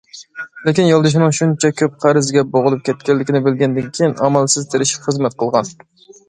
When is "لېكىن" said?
0.67-0.87